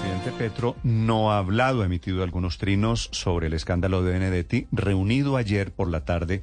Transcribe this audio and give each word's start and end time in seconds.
presidente 0.00 0.32
Petro 0.32 0.76
no 0.82 1.30
ha 1.30 1.38
hablado, 1.38 1.82
ha 1.82 1.84
emitido 1.84 2.22
algunos 2.22 2.56
trinos 2.56 3.10
sobre 3.12 3.48
el 3.48 3.52
escándalo 3.52 4.02
de 4.02 4.12
Benedetti, 4.12 4.66
reunido 4.72 5.36
ayer 5.36 5.72
por 5.72 5.90
la 5.90 6.06
tarde, 6.06 6.42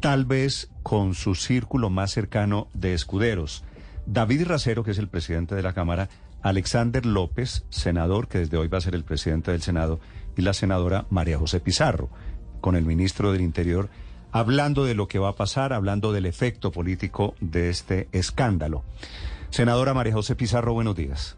tal 0.00 0.24
vez 0.24 0.70
con 0.82 1.14
su 1.14 1.34
círculo 1.34 1.90
más 1.90 2.12
cercano 2.12 2.68
de 2.72 2.94
escuderos. 2.94 3.64
David 4.06 4.46
Racero, 4.46 4.82
que 4.82 4.92
es 4.92 4.98
el 4.98 5.08
presidente 5.08 5.54
de 5.54 5.62
la 5.62 5.74
Cámara, 5.74 6.08
Alexander 6.40 7.04
López, 7.04 7.66
senador, 7.68 8.28
que 8.28 8.38
desde 8.38 8.56
hoy 8.56 8.68
va 8.68 8.78
a 8.78 8.82
ser 8.82 8.94
el 8.94 9.04
presidente 9.04 9.50
del 9.50 9.60
Senado, 9.60 10.00
y 10.34 10.40
la 10.40 10.54
senadora 10.54 11.04
María 11.10 11.38
José 11.38 11.60
Pizarro, 11.60 12.08
con 12.62 12.76
el 12.76 12.86
ministro 12.86 13.30
del 13.30 13.42
Interior, 13.42 13.90
hablando 14.32 14.86
de 14.86 14.94
lo 14.94 15.06
que 15.06 15.18
va 15.18 15.30
a 15.30 15.36
pasar, 15.36 15.74
hablando 15.74 16.12
del 16.12 16.24
efecto 16.24 16.72
político 16.72 17.34
de 17.40 17.68
este 17.68 18.08
escándalo. 18.12 18.84
Senadora 19.50 19.92
María 19.92 20.14
José 20.14 20.34
Pizarro, 20.34 20.72
buenos 20.72 20.96
días. 20.96 21.36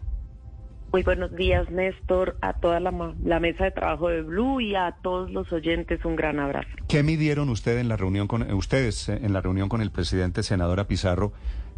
Muy 0.91 1.03
buenos 1.03 1.37
días, 1.37 1.71
Néstor, 1.71 2.39
a 2.41 2.55
toda 2.55 2.81
la, 2.81 3.15
la, 3.23 3.41
mesa 3.41 3.65
de 3.65 3.73
trabajo 3.73 4.09
de 4.09 4.23
Blue 4.23 4.61
y 4.61 4.75
a 4.75 4.97
todos 5.03 5.31
los 5.31 5.53
oyentes 5.53 6.03
un 6.07 6.17
gran 6.17 6.41
abrazo. 6.41 6.69
¿Qué 6.89 7.03
midieron 7.03 7.51
usted 7.51 7.79
en 7.79 7.89
la 7.89 7.97
reunión 7.99 8.27
con 8.27 8.51
ustedes 8.55 9.11
eh, 9.11 9.19
en 9.23 9.35
la 9.35 9.43
reunión 9.43 9.69
con 9.69 9.83
el 9.83 9.91
presidente 9.91 10.43
senadora 10.43 10.87
Pizarro 10.87 11.33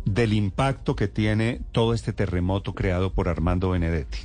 del 0.05 0.33
impacto 0.33 0.95
que 0.95 1.09
tiene 1.09 1.61
todo 1.73 1.93
este 1.93 2.13
terremoto 2.13 2.73
creado 2.73 3.13
por 3.13 3.29
Armando 3.29 3.71
Benedetti? 3.71 4.19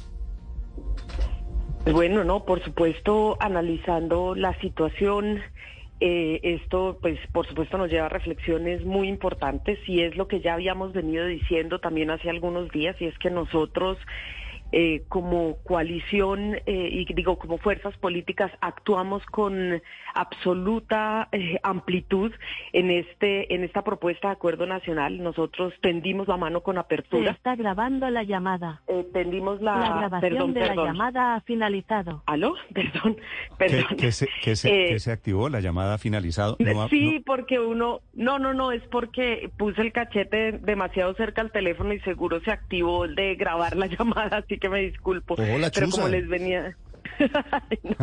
Bueno, 1.92 2.24
no, 2.24 2.46
por 2.46 2.64
supuesto, 2.64 3.38
analizando 3.40 4.36
la 4.36 4.54
situación, 4.60 5.40
eh, 6.00 6.40
esto, 6.44 7.00
pues, 7.02 7.20
por 7.32 7.48
supuesto, 7.48 7.80
nos 7.80 7.90
lleva 7.90 8.06
a 8.06 8.10
reflexiones 8.10 8.86
muy 8.86 9.08
importantes 9.08 9.80
y 9.88 10.02
es 10.02 10.16
lo 10.16 10.28
que 10.28 10.42
ya 10.42 10.54
habíamos 10.54 10.94
venido 10.94 11.26
diciendo 11.26 11.80
también 11.80 12.12
hace 12.12 12.30
algunos 12.30 12.70
días 12.70 12.96
y 13.00 13.06
es 13.06 13.18
que 13.18 13.32
nosotros 13.32 13.98
eh, 14.72 15.04
como 15.08 15.58
coalición 15.64 16.55
eh, 16.66 16.90
y 16.91 17.13
digo 17.13 17.38
como 17.38 17.58
fuerzas 17.58 17.96
políticas 17.98 18.52
actuamos 18.62 19.26
con 19.27 19.82
absoluta 20.13 21.30
eh, 21.32 21.60
amplitud 21.63 22.32
en 22.74 22.90
este 22.90 23.54
en 23.54 23.63
esta 23.63 23.84
propuesta 23.84 24.30
de 24.30 24.34
acuerdo 24.34 24.66
nacional. 24.66 25.21
Nosotros 25.21 25.74
tendimos 25.82 26.27
la 26.27 26.38
mano 26.38 26.62
con 26.62 26.77
apertura. 26.77 27.32
Se 27.32 27.38
está 27.38 27.55
grabando 27.55 28.10
la 28.10 28.24
llamada. 28.24 28.82
tendimos 29.13 29.62
la, 29.62 29.77
la 29.77 29.98
grabación 29.98 30.54
de 30.54 30.62
la 30.62 30.76
llamada 30.76 31.36
ha 31.36 31.41
finalizado. 31.41 32.24
¿Aló? 32.26 32.55
Perdón, 32.74 33.18
perdón. 33.58 33.98
¿Qué, 33.98 34.12
se, 34.12 34.27
qué 34.43 34.55
se, 34.55 34.99
se, 34.99 35.12
activó? 35.12 35.49
¿La 35.49 35.60
llamada 35.60 35.96
ha 35.96 35.98
finalizado? 35.98 36.58
sí, 36.90 37.24
porque 37.26 37.60
uno... 37.60 38.02
No, 38.13 38.40
no, 38.40 38.54
no, 38.54 38.71
es 38.71 38.82
porque 38.84 39.49
puse 39.58 39.82
el 39.82 39.91
cachete 39.91 40.54
demasiado 40.54 41.13
cerca 41.16 41.41
al 41.41 41.52
teléfono 41.52 41.93
y 41.93 41.99
seguro 42.02 42.40
se 42.41 42.52
activó 42.52 43.05
el 43.05 43.16
de 43.16 43.36
grabar 43.36 43.76
la 43.76 43.86
llamada, 43.88 44.38
así 44.38 44.58
que 44.58 44.65
me 44.70 44.82
disculpo. 44.82 45.35
pero 45.35 45.90
como 45.90 46.08
les 46.08 46.27
venía... 46.27 46.76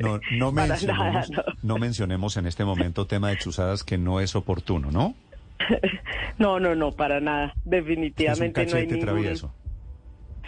no, 0.00 0.20
no, 0.32 0.52
mencionemos, 0.52 1.30
no. 1.62 1.78
mencionemos 1.78 2.36
en 2.36 2.46
este 2.46 2.64
momento 2.64 3.06
tema 3.06 3.30
de 3.30 3.38
chuzadas 3.38 3.84
que 3.84 3.98
no 3.98 4.20
es 4.20 4.34
oportuno, 4.34 4.90
¿no? 4.90 5.14
no, 6.38 6.58
no, 6.58 6.74
no, 6.74 6.92
para 6.92 7.20
nada. 7.20 7.54
Definitivamente 7.64 8.66
no 8.66 8.76
hay 8.76 8.86
ningún... 8.86 9.00
travieso. 9.04 9.54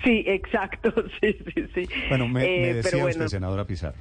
Sí, 0.03 0.25
exacto, 0.27 0.93
sí, 1.21 1.37
sí, 1.55 1.67
sí. 1.75 1.89
Bueno, 2.09 2.29
me, 2.29 2.71
eh, 2.71 2.75
decía 2.75 3.05
usted, 3.05 3.29
senadora 3.29 3.65
Pizarro. 3.65 3.99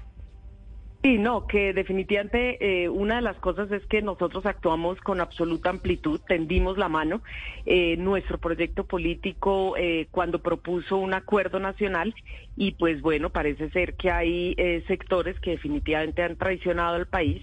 Sí, 1.03 1.17
no, 1.17 1.47
que 1.47 1.73
definitivamente 1.73 2.83
eh, 2.83 2.87
una 2.87 3.17
de 3.17 3.21
las 3.23 3.35
cosas 3.39 3.69
es 3.73 3.85
que 3.87 4.01
nosotros 4.01 4.45
actuamos 4.45 4.97
con 5.01 5.19
absoluta 5.19 5.69
amplitud, 5.69 6.21
tendimos 6.25 6.77
la 6.77 6.87
mano. 6.87 7.21
Eh, 7.65 7.97
nuestro 7.97 8.37
proyecto 8.37 8.85
político 8.85 9.75
eh, 9.75 10.07
cuando 10.11 10.41
propuso 10.41 10.95
un 10.95 11.13
acuerdo 11.13 11.59
nacional 11.59 12.15
y 12.55 12.71
pues 12.71 13.01
bueno, 13.01 13.31
parece 13.31 13.69
ser 13.71 13.95
que 13.95 14.11
hay 14.11 14.55
sectores 14.87 15.37
que 15.41 15.51
definitivamente 15.51 16.23
han 16.23 16.37
traicionado 16.37 16.95
al 16.95 17.07
país. 17.07 17.41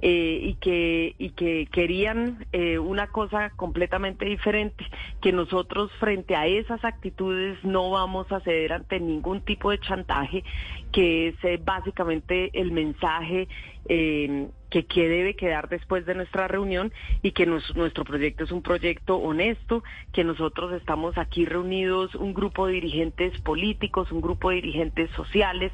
Y 0.00 0.54
que 0.60 1.14
y 1.18 1.30
que 1.30 1.66
querían 1.72 2.46
una 2.80 3.08
cosa 3.08 3.50
completamente 3.50 4.24
diferente 4.24 4.86
que 5.20 5.32
nosotros 5.32 5.90
frente 5.98 6.36
a 6.36 6.46
esas 6.46 6.84
actitudes 6.84 7.58
no 7.64 7.90
vamos 7.90 8.30
a 8.30 8.40
ceder 8.40 8.72
ante 8.72 9.00
ningún 9.00 9.40
tipo 9.40 9.70
de 9.70 9.80
chantaje 9.80 10.44
que 10.92 11.28
es 11.28 11.64
básicamente 11.64 12.50
el 12.52 12.72
mensaje 12.72 13.48
eh, 13.88 14.48
que, 14.70 14.84
que, 14.86 15.08
debe 15.08 15.34
quedar 15.34 15.68
después 15.68 16.04
de 16.06 16.14
nuestra 16.14 16.48
reunión 16.48 16.92
y 17.22 17.32
que 17.32 17.46
nuestro 17.46 18.04
proyecto 18.04 18.44
es 18.44 18.52
un 18.52 18.62
proyecto 18.62 19.16
honesto, 19.16 19.82
que 20.12 20.24
nosotros 20.24 20.72
estamos 20.72 21.16
aquí 21.18 21.44
reunidos, 21.44 22.14
un 22.14 22.34
grupo 22.34 22.66
de 22.66 22.74
dirigentes 22.74 23.40
políticos, 23.40 24.12
un 24.12 24.20
grupo 24.20 24.50
de 24.50 24.56
dirigentes 24.56 25.10
sociales, 25.12 25.72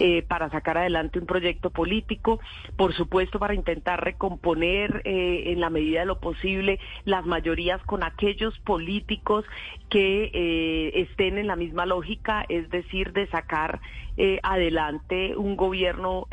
eh, 0.00 0.22
para 0.22 0.50
sacar 0.50 0.78
adelante 0.78 1.18
un 1.18 1.26
proyecto 1.26 1.70
político, 1.70 2.40
por 2.76 2.94
supuesto 2.94 3.38
para 3.38 3.54
intentar 3.54 4.02
recomponer 4.02 5.02
eh, 5.04 5.52
en 5.52 5.60
la 5.60 5.70
medida 5.70 6.00
de 6.00 6.06
lo 6.06 6.20
posible 6.20 6.78
las 7.04 7.26
mayorías 7.26 7.82
con 7.84 8.02
aquellos 8.02 8.58
políticos 8.60 9.44
que 9.90 10.30
eh, 10.32 10.92
estén 10.94 11.38
en 11.38 11.46
la 11.46 11.56
misma 11.56 11.86
lógica, 11.86 12.44
es 12.48 12.68
decir, 12.70 13.12
de 13.12 13.26
sacar 13.28 13.80
adelante 14.42 15.36
un 15.36 15.56
gobierno 15.56 16.26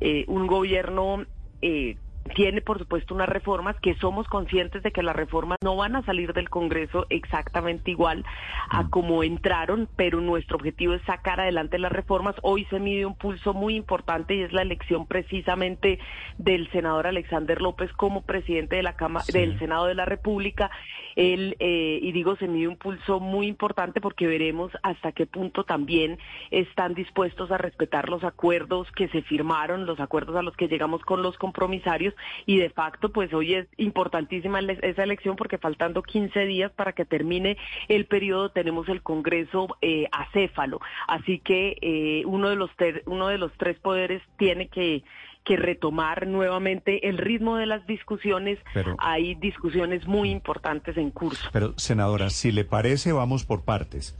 eh, 0.00 0.24
un 0.28 0.46
gobierno 0.46 1.24
eh, 1.60 1.96
tiene, 2.28 2.60
por 2.60 2.78
supuesto, 2.78 3.14
unas 3.14 3.28
reformas 3.28 3.76
que 3.80 3.94
somos 3.96 4.26
conscientes 4.28 4.82
de 4.82 4.92
que 4.92 5.02
las 5.02 5.16
reformas 5.16 5.58
no 5.62 5.76
van 5.76 5.96
a 5.96 6.04
salir 6.04 6.32
del 6.32 6.48
Congreso 6.48 7.06
exactamente 7.10 7.90
igual 7.90 8.24
a 8.70 8.84
mm. 8.84 8.90
como 8.90 9.22
entraron, 9.22 9.88
pero 9.96 10.20
nuestro 10.20 10.56
objetivo 10.56 10.94
es 10.94 11.02
sacar 11.02 11.40
adelante 11.40 11.78
las 11.78 11.92
reformas. 11.92 12.36
Hoy 12.42 12.64
se 12.70 12.80
mide 12.80 13.06
un 13.06 13.16
pulso 13.16 13.54
muy 13.54 13.76
importante 13.76 14.34
y 14.34 14.42
es 14.42 14.52
la 14.52 14.62
elección 14.62 15.06
precisamente 15.06 15.98
del 16.38 16.70
senador 16.70 17.06
Alexander 17.06 17.60
López 17.60 17.92
como 17.92 18.22
presidente 18.22 18.76
de 18.76 18.82
la 18.82 18.96
Cámara 18.96 19.24
del 19.32 19.58
Senado 19.58 19.86
de 19.86 19.94
la 19.94 20.04
República 20.04 20.70
él, 21.18 21.56
eh, 21.58 21.98
y 22.00 22.12
digo, 22.12 22.36
se 22.36 22.46
mide 22.46 22.68
un 22.68 22.76
pulso 22.76 23.18
muy 23.18 23.48
importante 23.48 24.00
porque 24.00 24.28
veremos 24.28 24.70
hasta 24.84 25.10
qué 25.10 25.26
punto 25.26 25.64
también 25.64 26.16
están 26.52 26.94
dispuestos 26.94 27.50
a 27.50 27.58
respetar 27.58 28.08
los 28.08 28.22
acuerdos 28.22 28.88
que 28.92 29.08
se 29.08 29.22
firmaron, 29.22 29.84
los 29.84 29.98
acuerdos 29.98 30.36
a 30.36 30.42
los 30.42 30.56
que 30.56 30.68
llegamos 30.68 31.02
con 31.02 31.22
los 31.22 31.36
compromisarios 31.36 32.14
y 32.46 32.58
de 32.58 32.70
facto, 32.70 33.10
pues 33.10 33.32
hoy 33.32 33.54
es 33.54 33.66
importantísima 33.76 34.60
esa 34.60 35.02
elección 35.02 35.36
porque 35.36 35.58
faltando 35.58 36.02
15 36.02 36.46
días 36.46 36.72
para 36.72 36.92
que 36.92 37.04
termine 37.04 37.56
el 37.88 38.06
periodo 38.06 38.50
tenemos 38.50 38.88
el 38.88 39.02
Congreso 39.02 39.68
eh, 39.80 40.08
acéfalo. 40.12 40.80
Así 41.06 41.38
que 41.38 41.76
eh, 41.80 42.22
uno, 42.26 42.48
de 42.50 42.56
los 42.56 42.70
uno 43.06 43.28
de 43.28 43.38
los 43.38 43.52
tres 43.58 43.78
poderes 43.78 44.22
tiene 44.36 44.68
que 44.68 45.02
que 45.44 45.56
retomar 45.56 46.26
nuevamente 46.26 47.08
el 47.08 47.16
ritmo 47.16 47.56
de 47.56 47.64
las 47.64 47.86
discusiones. 47.86 48.58
Hay 48.98 49.34
discusiones 49.36 50.06
muy 50.06 50.30
importantes 50.30 50.98
en 50.98 51.10
curso. 51.10 51.48
Pero, 51.54 51.72
senadora, 51.78 52.28
si 52.28 52.52
le 52.52 52.66
parece, 52.66 53.12
vamos 53.12 53.44
por 53.44 53.62
partes. 53.62 54.14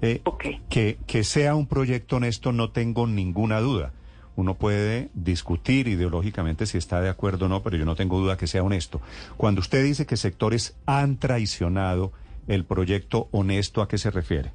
Eh, 0.00 0.22
que, 0.70 0.98
que 1.06 1.24
sea 1.24 1.54
un 1.54 1.66
proyecto 1.66 2.16
honesto 2.16 2.52
no 2.52 2.70
tengo 2.70 3.06
ninguna 3.06 3.60
duda. 3.60 3.92
Uno 4.36 4.54
puede 4.54 5.08
discutir 5.14 5.88
ideológicamente 5.88 6.66
si 6.66 6.78
está 6.78 7.00
de 7.00 7.08
acuerdo 7.08 7.46
o 7.46 7.48
no, 7.48 7.62
pero 7.62 7.76
yo 7.76 7.84
no 7.84 7.96
tengo 7.96 8.20
duda 8.20 8.36
que 8.36 8.46
sea 8.46 8.62
honesto. 8.62 9.00
Cuando 9.36 9.60
usted 9.60 9.82
dice 9.82 10.06
que 10.06 10.16
sectores 10.16 10.76
han 10.86 11.16
traicionado 11.16 12.12
el 12.46 12.64
proyecto 12.64 13.28
honesto, 13.32 13.82
¿a 13.82 13.88
qué 13.88 13.98
se 13.98 14.10
refiere? 14.10 14.52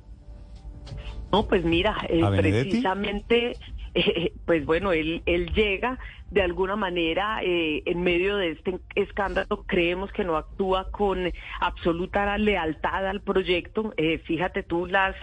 No, 1.32 1.48
pues 1.48 1.64
mira, 1.64 1.96
eh, 2.10 2.22
precisamente 2.38 3.58
eh, 3.94 4.34
pues 4.46 4.66
bueno, 4.66 4.92
él, 4.92 5.22
él 5.26 5.52
llega 5.54 6.00
de 6.30 6.42
alguna 6.42 6.76
manera 6.76 7.42
eh, 7.44 7.84
en 7.86 8.02
medio 8.04 8.38
de 8.38 8.52
este 8.52 8.80
escándalo, 8.96 9.64
creemos 9.68 10.12
que 10.14 10.24
no 10.24 10.38
actúa 10.38 10.90
con 10.92 11.32
absoluta 11.60 12.38
lealtad 12.38 13.08
al 13.08 13.22
proyecto. 13.22 13.94
Eh, 13.98 14.20
fíjate 14.20 14.64
tú 14.64 14.86
las 14.86 15.16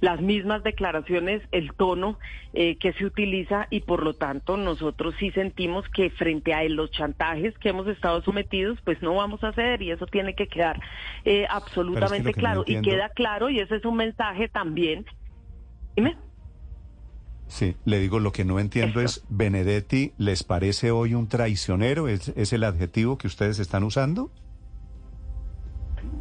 las 0.00 0.20
mismas 0.20 0.62
declaraciones, 0.62 1.40
el 1.52 1.72
tono 1.72 2.18
que 2.52 2.94
se 2.98 3.06
utiliza 3.06 3.66
y 3.70 3.80
por 3.80 4.02
lo 4.02 4.12
tanto 4.12 4.58
nosotros 4.58 5.14
sí 5.18 5.30
sentimos 5.30 5.88
que 5.88 6.10
frente 6.10 6.52
a 6.52 6.62
los 6.64 6.90
chantajes 6.90 7.56
que 7.56 7.70
hemos 7.70 7.88
estado 7.88 8.20
sometidos, 8.20 8.78
pues 8.84 9.00
no 9.00 9.14
vamos 9.14 9.42
a 9.42 9.54
ceder 9.54 9.80
y 9.80 9.92
eso 9.92 10.06
tiene 10.06 10.34
que 10.34 10.48
quedar 10.48 10.78
absolutamente 11.48 12.34
claro. 12.34 12.62
y 12.66 12.82
queda 12.82 13.08
claro 13.08 13.48
y 13.48 13.58
ese 13.60 13.76
es 13.76 13.86
un 13.86 13.96
mensaje 13.96 14.48
también. 14.48 15.06
Dime. 15.96 16.25
Sí, 17.48 17.76
le 17.84 17.98
digo, 17.98 18.18
lo 18.18 18.32
que 18.32 18.44
no 18.44 18.58
entiendo 18.58 19.00
es, 19.00 19.24
¿Benedetti 19.28 20.12
les 20.18 20.42
parece 20.42 20.90
hoy 20.90 21.14
un 21.14 21.28
traicionero? 21.28 22.08
¿Es, 22.08 22.28
¿Es, 22.28 22.52
el 22.52 22.64
adjetivo 22.64 23.18
que 23.18 23.28
ustedes 23.28 23.58
están 23.58 23.84
usando? 23.84 24.30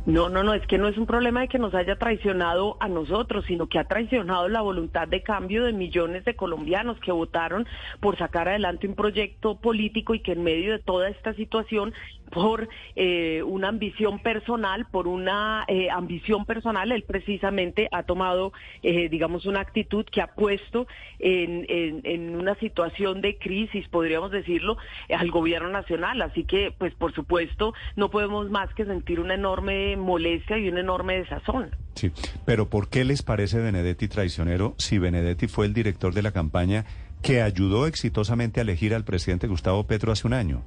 No, 0.06 0.30
no, 0.30 0.44
no, 0.44 0.54
es 0.54 0.66
que 0.68 0.77
no 0.77 0.88
es 0.88 1.00
un 1.00 1.07
problema 1.07 1.42
de 1.42 1.48
que 1.48 1.57
nos 1.57 1.74
haya 1.74 1.95
traicionado 1.95 2.77
a 2.80 2.88
nosotros, 2.88 3.44
sino 3.48 3.68
que 3.68 3.80
ha 3.80 3.86
traicionado 3.86 4.48
la 4.48 4.62
voluntad 4.62 5.07
de 5.07 5.24
cambio 5.24 5.63
de 5.63 5.74
millones 5.74 6.24
de 6.25 6.36
colombianos 6.36 7.00
que 7.00 7.12
votaron 7.12 7.66
por 8.01 8.16
sacar 8.16 8.48
adelante 8.48 8.88
un 8.88 8.94
proyecto 8.94 9.56
político 9.56 10.13
y 10.13 10.19
que 10.19 10.33
en 10.33 10.44
medio 10.44 10.74
de 10.74 10.80
toda 10.80 11.10
esta 11.10 11.33
situación 11.33 11.92
por 12.31 12.68
eh, 12.95 13.44
una 13.44 13.69
ambición 13.69 14.19
personal, 14.19 14.86
por 14.89 15.07
una 15.07 15.66
eh, 15.68 15.89
ambición 15.89 16.45
personal, 16.45 16.92
él 16.92 17.04
precisamente 17.04 17.88
ha 17.92 18.04
tomado, 18.04 18.54
eh, 18.83 19.10
digamos, 19.10 19.45
una 19.45 19.62
actitud 19.62 20.06
que 20.06 20.22
ha 20.22 20.27
puesto 20.27 20.88
en, 21.19 21.66
en, 21.69 22.36
una 22.36 22.56
situación 22.56 23.22
de 23.22 23.38
crisis, 23.38 23.88
podríamos 23.88 24.31
decirlo, 24.31 24.77
al 25.10 25.31
gobierno 25.31 25.69
nacional. 25.69 26.22
Así 26.22 26.44
que, 26.44 26.74
pues, 26.77 26.94
por 26.95 27.13
supuesto, 27.13 27.74
no 27.95 28.10
podemos 28.10 28.50
más 28.50 28.74
que 28.74 28.86
sentir 28.86 29.19
una 29.19 29.36
enorme 29.36 29.95
molestia 29.98 30.57
y 30.57 30.69
un 30.69 30.78
enorme 30.78 31.18
desazón. 31.18 31.71
Sí, 31.95 32.12
pero 32.45 32.69
¿por 32.69 32.89
qué 32.89 33.06
les 33.06 33.21
parece 33.21 33.60
Benedetti 33.60 34.07
traicionero 34.07 34.75
si 34.78 34.98
Benedetti 34.98 35.48
fue 35.48 35.66
el 35.66 35.74
director 35.74 36.13
de 36.13 36.21
la 36.21 36.31
campaña 36.31 36.86
que 37.21 37.42
ayudó 37.42 37.88
exitosamente 37.88 38.60
a 38.60 38.63
elegir 38.63 38.94
al 38.94 39.06
presidente 39.06 39.48
Gustavo 39.48 39.88
Petro 39.88 40.12
hace 40.12 40.28
un 40.28 40.33
año? 40.33 40.63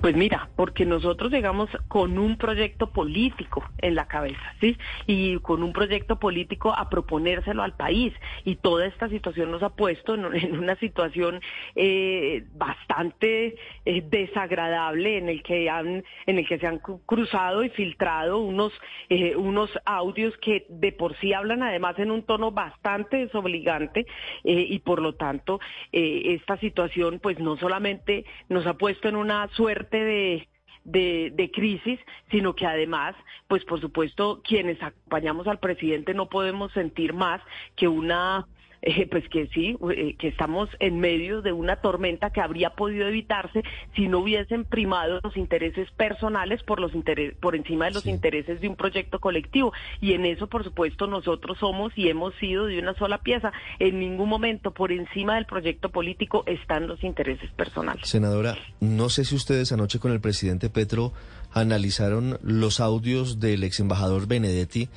Pues 0.00 0.14
mira, 0.14 0.50
porque 0.56 0.84
nosotros 0.84 1.32
llegamos 1.32 1.70
con 1.88 2.18
un 2.18 2.36
proyecto 2.36 2.90
político 2.90 3.64
en 3.78 3.94
la 3.94 4.06
cabeza, 4.06 4.54
¿sí? 4.60 4.76
Y 5.06 5.38
con 5.38 5.62
un 5.62 5.72
proyecto 5.72 6.18
político 6.18 6.72
a 6.76 6.90
proponérselo 6.90 7.62
al 7.62 7.74
país. 7.76 8.12
Y 8.44 8.56
toda 8.56 8.86
esta 8.86 9.08
situación 9.08 9.50
nos 9.50 9.62
ha 9.62 9.70
puesto 9.70 10.14
en, 10.14 10.58
una 10.58 10.76
situación 10.76 11.40
eh, 11.74 12.44
bastante 12.54 13.56
eh, 13.86 14.04
desagradable 14.08 15.16
en 15.16 15.30
el 15.30 15.42
que 15.42 15.70
han, 15.70 16.04
en 16.26 16.38
el 16.38 16.46
que 16.46 16.58
se 16.58 16.66
han 16.66 16.78
cruzado 16.78 17.64
y 17.64 17.70
filtrado 17.70 18.38
unos, 18.38 18.72
eh, 19.08 19.34
unos 19.34 19.70
audios 19.86 20.36
que 20.38 20.66
de 20.68 20.92
por 20.92 21.16
sí 21.18 21.32
hablan 21.32 21.62
además 21.62 21.98
en 21.98 22.10
un 22.10 22.22
tono 22.22 22.52
bastante 22.52 23.16
desobligante 23.16 24.06
y 24.44 24.78
por 24.80 25.00
lo 25.00 25.14
tanto 25.14 25.60
esta 25.92 26.56
situación 26.58 27.18
pues 27.20 27.38
no 27.38 27.56
solamente 27.56 28.24
nos 28.48 28.66
ha 28.66 28.74
puesto 28.74 29.08
en 29.08 29.16
una 29.16 29.48
suerte 29.48 29.85
de, 29.90 30.48
de, 30.84 31.50
crisis, 31.52 31.98
sino 32.30 32.54
que 32.54 32.66
además, 32.66 33.14
pues 33.48 33.64
por 33.64 33.80
supuesto, 33.80 34.40
quienes 34.42 34.82
acompañamos 34.82 35.46
al 35.46 35.58
presidente 35.58 36.14
no 36.14 36.28
podemos 36.28 36.72
sentir 36.72 37.12
más 37.12 37.40
que 37.76 37.88
una 37.88 38.46
eh, 38.82 39.08
pues 39.10 39.28
que 39.28 39.48
sí, 39.48 39.76
eh, 39.90 40.16
que 40.18 40.28
estamos 40.28 40.68
en 40.80 41.00
medio 41.00 41.42
de 41.42 41.52
una 41.52 41.76
tormenta 41.76 42.30
que 42.30 42.40
habría 42.40 42.70
podido 42.70 43.06
evitarse 43.06 43.62
si 43.94 44.08
no 44.08 44.20
hubiesen 44.20 44.64
primado 44.64 45.20
los 45.22 45.36
intereses 45.36 45.90
personales 45.92 46.62
por 46.62 46.80
los 46.80 46.92
por 47.40 47.56
encima 47.56 47.86
de 47.86 47.92
los 47.92 48.06
intereses 48.06 48.60
de 48.60 48.68
un 48.68 48.76
proyecto 48.76 49.20
colectivo. 49.20 49.72
Y 50.00 50.12
en 50.12 50.24
eso, 50.24 50.46
por 50.46 50.64
supuesto, 50.64 51.06
nosotros 51.06 51.58
somos 51.58 51.92
y 51.96 52.08
hemos 52.08 52.34
sido 52.36 52.66
de 52.66 52.78
una 52.78 52.94
sola 52.94 53.18
pieza. 53.18 53.52
En 53.78 53.98
ningún 54.00 54.28
momento 54.28 54.72
por 54.72 54.92
encima 54.92 55.34
del 55.36 55.46
proyecto 55.46 55.90
político 55.90 56.44
están 56.46 56.86
los 56.86 57.02
intereses 57.04 57.50
personales. 57.52 58.08
Senadora, 58.08 58.56
no 58.80 59.08
sé 59.08 59.24
si 59.24 59.34
ustedes 59.34 59.72
anoche 59.72 59.98
con 59.98 60.12
el 60.12 60.20
presidente 60.20 60.70
Petro 60.70 61.12
analizaron 61.52 62.38
los 62.42 62.80
audios 62.80 63.40
del 63.40 63.64
ex 63.64 63.80
embajador 63.80 64.26
Benedetti. 64.26 64.88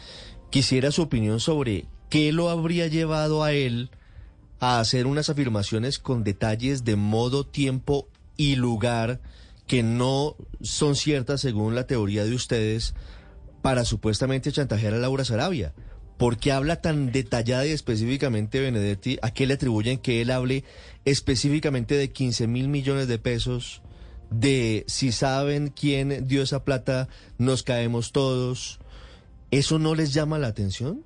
Quisiera 0.50 0.92
su 0.92 1.04
opinión 1.04 1.40
sobre 1.40 1.86
¿qué 2.10 2.32
lo 2.32 2.50
habría 2.50 2.88
llevado 2.88 3.44
a 3.44 3.54
él 3.54 3.90
a 4.60 4.80
hacer 4.80 5.08
unas 5.08 5.30
afirmaciones 5.30 6.00
con 6.00 6.24
detalles 6.24 6.84
de 6.84 6.96
modo, 6.96 7.46
tiempo 7.46 8.08
y 8.36 8.56
lugar 8.56 9.22
que 9.68 9.84
no 9.84 10.36
son 10.62 10.96
ciertas 10.96 11.42
según 11.42 11.76
la 11.76 11.86
teoría 11.86 12.26
de 12.26 12.34
ustedes 12.34 12.96
para 13.62 13.86
supuestamente 13.86 14.52
chantajear 14.52 14.94
a 14.94 14.98
Laura 14.98 15.24
Sarabia? 15.24 15.74
¿Por 16.18 16.38
qué 16.38 16.52
habla 16.52 16.82
tan 16.82 17.14
detallada 17.14 17.66
y 17.66 17.72
específicamente 17.72 18.60
Benedetti? 18.60 19.18
¿A 19.22 19.32
qué 19.32 19.48
le 19.48 19.54
atribuyen 19.54 20.00
que 20.00 20.22
él 20.22 20.32
hable 20.32 20.66
específicamente 21.06 21.96
de 21.96 22.12
15 22.12 22.46
mil 22.48 22.68
millones 22.68 23.08
de 23.08 23.20
pesos? 23.20 23.82
De 24.30 24.84
si 24.88 25.14
saben 25.14 25.70
quién 25.70 26.28
dio 26.28 26.44
esa 26.44 26.66
plata, 26.66 27.08
nos 27.38 27.64
caemos 27.64 28.12
todos. 28.12 28.80
¿Eso 29.50 29.80
no 29.80 29.96
les 29.96 30.14
llama 30.14 30.40
la 30.40 30.48
atención? 30.48 31.06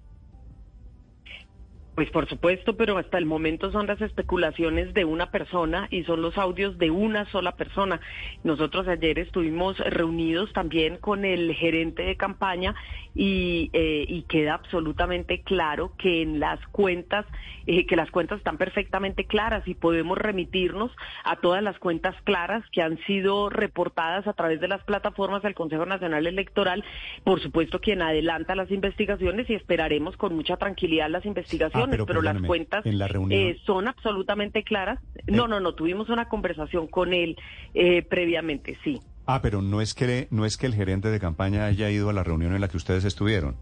Pues 1.95 2.09
por 2.09 2.27
supuesto, 2.27 2.75
pero 2.75 2.97
hasta 2.97 3.19
el 3.19 3.27
momento 3.27 3.71
son 3.71 3.85
las 3.85 4.01
especulaciones 4.01 4.95
de 4.95 5.05
una 5.05 5.29
persona 5.29 5.87
y 5.91 6.03
son 6.05 6.23
los 6.23 6.39
audios 6.39 6.79
de 6.79 6.89
una 6.89 7.25
sola 7.25 7.55
persona. 7.55 8.01
Nosotros 8.43 8.87
ayer 8.87 9.19
estuvimos 9.19 9.77
reunidos 9.77 10.51
también 10.53 10.97
con 10.97 11.23
el 11.23 11.53
gerente 11.53 12.01
de 12.01 12.17
campaña 12.17 12.73
y, 13.13 13.69
eh, 13.73 14.23
queda 14.27 14.55
absolutamente 14.55 15.41
claro 15.41 15.91
que 15.97 16.23
en 16.23 16.39
las 16.39 16.59
cuentas, 16.67 17.27
eh, 17.67 17.85
que 17.85 17.95
las 17.95 18.09
cuentas 18.09 18.39
están 18.39 18.57
perfectamente 18.57 19.25
claras 19.25 19.67
y 19.67 19.75
podemos 19.75 20.17
remitirnos 20.17 20.89
a 21.23 21.35
todas 21.35 21.61
las 21.61 21.77
cuentas 21.77 22.15
claras 22.23 22.63
que 22.71 22.81
han 22.81 22.97
sido 23.05 23.49
reportadas 23.49 24.25
a 24.25 24.33
través 24.33 24.59
de 24.61 24.67
las 24.67 24.83
plataformas 24.83 25.43
del 25.43 25.53
Consejo 25.53 25.85
Nacional 25.85 26.25
Electoral. 26.25 26.83
Por 27.23 27.39
supuesto, 27.41 27.81
quien 27.81 28.01
adelanta 28.01 28.55
las 28.55 28.71
investigaciones 28.71 29.47
y 29.49 29.53
esperaremos 29.53 30.17
con 30.17 30.35
mucha 30.35 30.57
tranquilidad 30.57 31.09
las 31.09 31.25
investigaciones 31.25 31.82
pero, 31.89 32.21
las 32.21 32.41
cuentas 32.41 32.85
eh, 32.85 33.57
son 33.65 33.87
absolutamente 33.87 34.63
claras. 34.63 34.99
No, 35.27 35.47
no, 35.47 35.59
no, 35.59 35.73
tuvimos 35.75 36.09
una 36.09 36.27
conversación 36.29 36.87
con 36.87 37.13
él 37.13 37.37
eh, 37.73 38.01
previamente, 38.03 38.77
sí. 38.83 38.99
Ah, 39.25 39.41
pero 39.41 39.61
no 39.61 39.81
es 39.81 39.93
que 39.93 40.27
no 40.31 40.45
es 40.45 40.57
que 40.57 40.65
el 40.65 40.75
gerente 40.75 41.09
de 41.09 41.19
campaña 41.19 41.65
haya 41.65 41.89
ido 41.89 42.09
a 42.09 42.13
la 42.13 42.23
reunión 42.23 42.53
en 42.53 42.61
la 42.61 42.67
que 42.67 42.77
ustedes 42.77 43.05
estuvieron. 43.05 43.55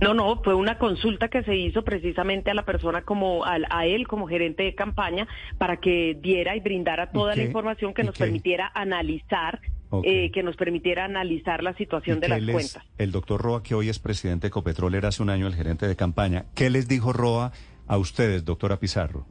No, 0.00 0.14
no, 0.14 0.40
fue 0.42 0.54
una 0.54 0.78
consulta 0.78 1.28
que 1.28 1.42
se 1.42 1.56
hizo 1.56 1.82
precisamente 1.82 2.50
a 2.50 2.54
la 2.54 2.64
persona 2.64 3.02
como 3.02 3.44
a, 3.44 3.86
él 3.86 4.06
como 4.06 4.26
gerente 4.26 4.62
de 4.62 4.74
campaña 4.74 5.26
para 5.56 5.78
que 5.78 6.16
diera 6.20 6.56
y 6.56 6.60
brindara 6.60 7.10
toda 7.10 7.34
la 7.34 7.42
información 7.42 7.94
que 7.94 8.04
nos 8.04 8.16
permitiera 8.16 8.70
analizar 8.74 9.60
eh, 10.04 10.30
que 10.32 10.42
nos 10.42 10.56
permitiera 10.56 11.04
analizar 11.04 11.62
la 11.62 11.74
situación 11.74 12.20
de 12.20 12.28
las 12.28 12.42
cuentas. 12.42 12.82
El 12.98 13.12
doctor 13.12 13.40
Roa, 13.40 13.62
que 13.62 13.74
hoy 13.74 13.88
es 13.88 13.98
presidente 13.98 14.42
de 14.42 14.48
Ecopetrol, 14.48 14.94
era 14.94 15.08
hace 15.08 15.22
un 15.22 15.30
año 15.30 15.46
el 15.46 15.54
gerente 15.54 15.86
de 15.86 15.96
campaña. 15.96 16.46
¿Qué 16.54 16.70
les 16.70 16.88
dijo 16.88 17.12
Roa 17.12 17.52
a 17.86 17.98
ustedes, 17.98 18.44
doctora 18.44 18.78
Pizarro? 18.78 19.26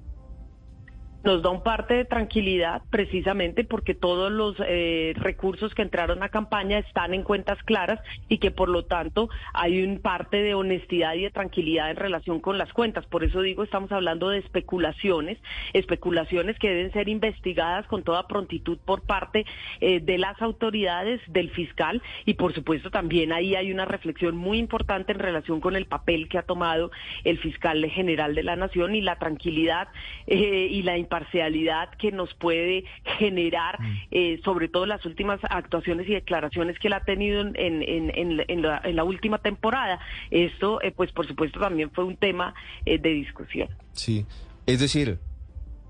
Nos 1.23 1.41
da 1.41 1.49
un 1.49 1.61
parte 1.61 1.95
de 1.95 2.05
tranquilidad 2.05 2.81
precisamente 2.89 3.63
porque 3.63 3.95
todos 3.95 4.31
los 4.31 4.55
eh, 4.65 5.13
recursos 5.15 5.73
que 5.73 5.81
entraron 5.81 6.23
a 6.23 6.29
campaña 6.29 6.77
están 6.79 7.13
en 7.13 7.23
cuentas 7.23 7.61
claras 7.63 7.99
y 8.29 8.37
que 8.37 8.51
por 8.51 8.69
lo 8.69 8.85
tanto 8.85 9.29
hay 9.53 9.83
un 9.83 9.99
parte 9.99 10.41
de 10.41 10.53
honestidad 10.53 11.15
y 11.15 11.23
de 11.23 11.31
tranquilidad 11.31 11.89
en 11.91 11.97
relación 11.97 12.39
con 12.39 12.57
las 12.57 12.71
cuentas. 12.73 13.05
Por 13.05 13.23
eso 13.23 13.41
digo, 13.41 13.63
estamos 13.63 13.91
hablando 13.91 14.29
de 14.29 14.39
especulaciones, 14.39 15.37
especulaciones 15.73 16.57
que 16.59 16.69
deben 16.69 16.91
ser 16.93 17.09
investigadas 17.09 17.87
con 17.87 18.03
toda 18.03 18.27
prontitud 18.27 18.77
por 18.85 19.01
parte 19.01 19.45
eh, 19.81 19.99
de 19.99 20.17
las 20.17 20.41
autoridades, 20.41 21.21
del 21.27 21.49
fiscal 21.49 22.01
y 22.25 22.35
por 22.35 22.53
supuesto 22.53 22.91
también 22.91 23.33
ahí 23.33 23.55
hay 23.55 23.71
una 23.71 23.85
reflexión 23.85 24.37
muy 24.37 24.59
importante 24.59 25.11
en 25.11 25.19
relación 25.19 25.59
con 25.61 25.75
el 25.75 25.85
papel 25.85 26.29
que 26.29 26.37
ha 26.37 26.43
tomado 26.43 26.91
el 27.23 27.37
fiscal 27.39 27.85
general 27.85 28.35
de 28.35 28.43
la 28.43 28.55
Nación 28.55 28.95
y 28.95 29.01
la 29.01 29.17
tranquilidad 29.17 29.87
eh, 30.27 30.67
y 30.69 30.83
la 30.83 30.97
parcialidad 31.07 31.89
que 31.97 32.11
nos 32.11 32.33
puede 32.33 32.85
generar, 33.17 33.81
mm. 33.81 33.97
eh, 34.11 34.41
sobre 34.43 34.69
todo 34.69 34.85
las 34.85 35.05
últimas 35.05 35.39
actuaciones 35.43 36.07
y 36.07 36.13
declaraciones 36.13 36.79
que 36.79 36.87
él 36.87 36.93
ha 36.93 37.03
tenido 37.03 37.41
en, 37.41 37.53
en, 37.55 38.61
la, 38.61 39.03
última 39.03 39.39
temporada. 39.39 39.99
Esto, 40.31 40.81
eh, 40.81 40.91
pues 40.91 41.11
por 41.11 41.27
supuesto, 41.27 41.59
también 41.59 41.91
fue 41.91 42.03
un 42.03 42.17
tema 42.17 42.53
eh, 42.85 42.97
de 42.97 43.09
discusión. 43.09 43.69
Sí, 43.93 44.25
es 44.65 44.79
decir, 44.79 45.19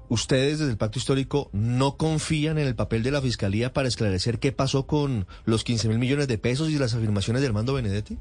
ustedes 0.09 0.59
desde 0.59 0.71
el 0.71 0.77
Pacto 0.77 0.99
Histórico 0.99 1.49
no 1.53 1.97
confían 1.97 2.57
en 2.57 2.67
el 2.67 2.75
papel 2.75 3.03
de 3.03 3.11
la 3.11 3.21
Fiscalía 3.21 3.73
para 3.73 3.87
esclarecer 3.87 4.39
qué 4.39 4.51
pasó 4.51 4.87
con 4.87 5.27
los 5.45 5.63
15 5.63 5.89
mil 5.89 5.99
millones 5.99 6.27
de 6.27 6.37
pesos 6.37 6.69
y 6.69 6.77
las 6.77 6.93
afirmaciones 6.93 7.41
de 7.41 7.47
Armando 7.47 7.73
Benedetti? 7.73 8.17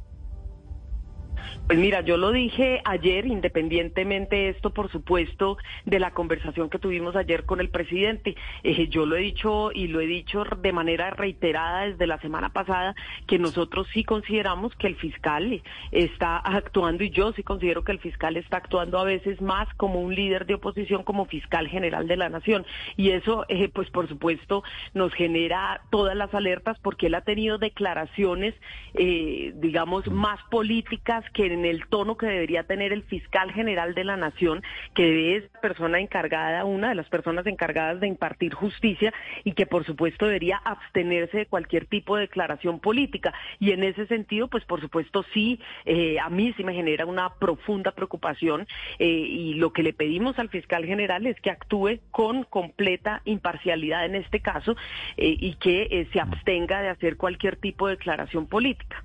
Pues 1.66 1.78
mira, 1.78 2.00
yo 2.02 2.16
lo 2.16 2.32
dije 2.32 2.80
ayer, 2.84 3.26
independientemente 3.26 4.48
esto, 4.48 4.70
por 4.70 4.90
supuesto, 4.90 5.58
de 5.84 5.98
la 5.98 6.12
conversación 6.12 6.70
que 6.70 6.78
tuvimos 6.78 7.16
ayer 7.16 7.44
con 7.44 7.60
el 7.60 7.70
presidente. 7.70 8.36
Eh, 8.62 8.88
yo 8.88 9.04
lo 9.04 9.16
he 9.16 9.20
dicho 9.20 9.70
y 9.72 9.88
lo 9.88 10.00
he 10.00 10.06
dicho 10.06 10.44
de 10.44 10.72
manera 10.72 11.10
reiterada 11.10 11.86
desde 11.86 12.06
la 12.06 12.20
semana 12.20 12.50
pasada, 12.50 12.94
que 13.26 13.38
nosotros 13.38 13.86
sí 13.92 14.04
consideramos 14.04 14.74
que 14.76 14.86
el 14.86 14.96
fiscal 14.96 15.62
está 15.92 16.36
actuando 16.38 17.04
y 17.04 17.10
yo 17.10 17.32
sí 17.32 17.42
considero 17.42 17.84
que 17.84 17.92
el 17.92 17.98
fiscal 17.98 18.36
está 18.36 18.58
actuando 18.58 18.98
a 18.98 19.04
veces 19.04 19.40
más 19.40 19.68
como 19.74 20.00
un 20.00 20.14
líder 20.14 20.46
de 20.46 20.54
oposición, 20.54 21.02
como 21.02 21.26
fiscal 21.26 21.68
general 21.68 22.06
de 22.06 22.16
la 22.16 22.28
nación. 22.28 22.64
Y 22.96 23.10
eso, 23.10 23.44
eh, 23.48 23.68
pues 23.68 23.90
por 23.90 24.08
supuesto, 24.08 24.62
nos 24.94 25.12
genera 25.14 25.82
todas 25.90 26.16
las 26.16 26.32
alertas 26.34 26.78
porque 26.80 27.06
él 27.06 27.14
ha 27.14 27.22
tenido 27.22 27.58
declaraciones, 27.58 28.54
eh, 28.94 29.52
digamos, 29.56 30.06
más 30.10 30.40
políticas 30.50 31.24
que 31.36 31.44
en 31.52 31.66
el 31.66 31.86
tono 31.88 32.16
que 32.16 32.24
debería 32.24 32.62
tener 32.62 32.94
el 32.94 33.02
fiscal 33.02 33.52
general 33.52 33.94
de 33.94 34.04
la 34.04 34.16
nación, 34.16 34.62
que 34.94 35.36
es 35.36 35.44
persona 35.60 36.00
encargada, 36.00 36.64
una 36.64 36.88
de 36.88 36.94
las 36.94 37.10
personas 37.10 37.46
encargadas 37.46 38.00
de 38.00 38.06
impartir 38.06 38.54
justicia 38.54 39.12
y 39.44 39.52
que 39.52 39.66
por 39.66 39.84
supuesto 39.84 40.24
debería 40.24 40.56
abstenerse 40.64 41.36
de 41.36 41.46
cualquier 41.46 41.84
tipo 41.84 42.16
de 42.16 42.22
declaración 42.22 42.80
política. 42.80 43.34
Y 43.58 43.72
en 43.72 43.84
ese 43.84 44.06
sentido, 44.06 44.48
pues 44.48 44.64
por 44.64 44.80
supuesto 44.80 45.26
sí, 45.34 45.60
eh, 45.84 46.18
a 46.18 46.30
mí 46.30 46.54
sí 46.56 46.64
me 46.64 46.72
genera 46.72 47.04
una 47.04 47.34
profunda 47.34 47.90
preocupación 47.90 48.66
eh, 48.98 49.06
y 49.06 49.54
lo 49.54 49.74
que 49.74 49.82
le 49.82 49.92
pedimos 49.92 50.38
al 50.38 50.48
fiscal 50.48 50.86
general 50.86 51.26
es 51.26 51.38
que 51.42 51.50
actúe 51.50 52.00
con 52.12 52.44
completa 52.44 53.20
imparcialidad 53.26 54.06
en 54.06 54.14
este 54.14 54.40
caso 54.40 54.74
eh, 55.18 55.36
y 55.38 55.56
que 55.56 56.08
se 56.14 56.18
abstenga 56.18 56.80
de 56.80 56.88
hacer 56.88 57.18
cualquier 57.18 57.56
tipo 57.56 57.88
de 57.88 57.96
declaración 57.96 58.46
política. 58.46 59.04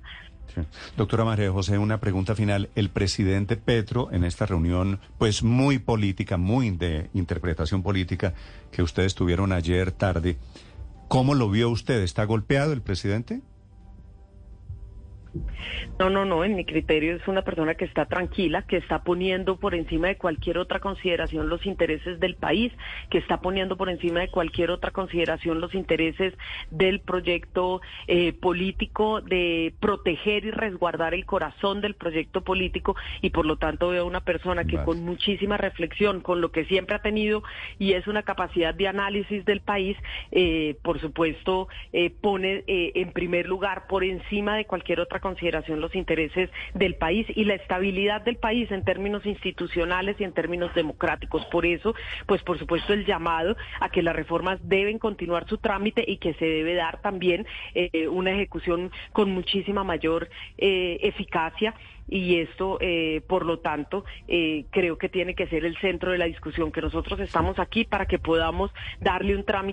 Doctora 0.96 1.24
María 1.24 1.50
José, 1.50 1.78
una 1.78 1.98
pregunta 2.00 2.34
final. 2.34 2.70
El 2.74 2.90
presidente 2.90 3.56
Petro, 3.56 4.10
en 4.12 4.24
esta 4.24 4.46
reunión, 4.46 5.00
pues 5.18 5.42
muy 5.42 5.78
política, 5.78 6.36
muy 6.36 6.70
de 6.70 7.10
interpretación 7.14 7.82
política, 7.82 8.34
que 8.70 8.82
ustedes 8.82 9.14
tuvieron 9.14 9.52
ayer 9.52 9.92
tarde, 9.92 10.36
¿cómo 11.08 11.34
lo 11.34 11.50
vio 11.50 11.70
usted? 11.70 12.02
¿Está 12.02 12.24
golpeado 12.24 12.72
el 12.72 12.82
presidente? 12.82 13.40
No, 15.98 16.10
no, 16.10 16.24
no, 16.24 16.44
en 16.44 16.56
mi 16.56 16.64
criterio 16.64 17.16
es 17.16 17.26
una 17.26 17.42
persona 17.42 17.74
que 17.74 17.84
está 17.84 18.06
tranquila, 18.06 18.62
que 18.62 18.76
está 18.76 19.02
poniendo 19.02 19.56
por 19.56 19.74
encima 19.74 20.08
de 20.08 20.16
cualquier 20.16 20.58
otra 20.58 20.80
consideración 20.80 21.48
los 21.48 21.64
intereses 21.64 22.20
del 22.20 22.34
país, 22.34 22.72
que 23.08 23.18
está 23.18 23.40
poniendo 23.40 23.76
por 23.76 23.88
encima 23.88 24.20
de 24.20 24.28
cualquier 24.28 24.70
otra 24.70 24.90
consideración 24.90 25.60
los 25.60 25.74
intereses 25.74 26.34
del 26.70 27.00
proyecto 27.00 27.80
eh, 28.08 28.32
político, 28.32 29.20
de 29.20 29.74
proteger 29.80 30.44
y 30.44 30.50
resguardar 30.50 31.14
el 31.14 31.24
corazón 31.24 31.80
del 31.80 31.94
proyecto 31.94 32.42
político 32.42 32.94
y 33.20 33.30
por 33.30 33.46
lo 33.46 33.56
tanto 33.56 33.88
veo 33.88 34.06
una 34.06 34.20
persona 34.20 34.64
que 34.64 34.82
con 34.82 35.02
muchísima 35.04 35.56
reflexión, 35.56 36.20
con 36.20 36.40
lo 36.40 36.52
que 36.52 36.64
siempre 36.66 36.96
ha 36.96 37.02
tenido 37.02 37.42
y 37.78 37.92
es 37.94 38.06
una 38.06 38.22
capacidad 38.22 38.74
de 38.74 38.88
análisis 38.88 39.44
del 39.44 39.60
país, 39.60 39.96
eh, 40.30 40.76
por 40.82 41.00
supuesto 41.00 41.68
eh, 41.92 42.10
pone 42.10 42.64
en 42.66 43.12
primer 43.12 43.46
lugar 43.46 43.86
por 43.86 44.04
encima 44.04 44.56
de 44.56 44.66
cualquier 44.66 45.00
otra 45.00 45.21
consideración 45.22 45.80
los 45.80 45.94
intereses 45.94 46.50
del 46.74 46.96
país 46.96 47.26
y 47.34 47.44
la 47.44 47.54
estabilidad 47.54 48.20
del 48.20 48.36
país 48.36 48.70
en 48.70 48.84
términos 48.84 49.24
institucionales 49.24 50.20
y 50.20 50.24
en 50.24 50.32
términos 50.32 50.74
democráticos. 50.74 51.46
Por 51.46 51.64
eso, 51.64 51.94
pues 52.26 52.42
por 52.42 52.58
supuesto 52.58 52.92
el 52.92 53.06
llamado 53.06 53.56
a 53.80 53.88
que 53.88 54.02
las 54.02 54.14
reformas 54.14 54.58
deben 54.62 54.98
continuar 54.98 55.48
su 55.48 55.56
trámite 55.56 56.04
y 56.06 56.18
que 56.18 56.34
se 56.34 56.44
debe 56.44 56.74
dar 56.74 57.00
también 57.00 57.46
eh, 57.74 58.08
una 58.08 58.32
ejecución 58.32 58.90
con 59.12 59.30
muchísima 59.30 59.84
mayor 59.84 60.28
eh, 60.58 60.98
eficacia 61.02 61.74
y 62.08 62.40
esto, 62.40 62.78
eh, 62.80 63.22
por 63.26 63.46
lo 63.46 63.60
tanto, 63.60 64.04
creo 64.26 64.98
que 64.98 65.08
tiene 65.08 65.34
que 65.34 65.46
ser 65.46 65.64
el 65.64 65.78
centro 65.78 66.10
de 66.10 66.18
la 66.18 66.26
discusión, 66.26 66.72
que 66.72 66.82
nosotros 66.82 67.20
estamos 67.20 67.58
aquí 67.58 67.84
para 67.84 68.06
que 68.06 68.18
podamos 68.18 68.70
darle 69.00 69.36
un 69.36 69.44
trámite 69.44 69.72